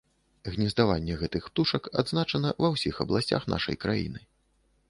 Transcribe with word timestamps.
Гнездаванне 0.53 1.17
гэтых 1.19 1.43
птушак 1.51 1.83
адзначана 2.03 2.55
ва 2.65 2.73
ўсіх 2.77 2.95
абласцях 3.07 3.47
нашай 3.55 3.75
краіны. 3.87 4.21